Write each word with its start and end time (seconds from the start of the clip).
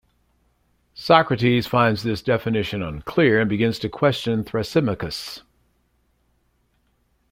Socrates 0.95 1.67
finds 1.67 2.01
this 2.01 2.23
definition 2.23 2.81
unclear 2.81 3.39
and 3.39 3.47
begins 3.47 3.77
to 3.77 3.87
question 3.87 4.43
Thrasymachus. 4.43 5.43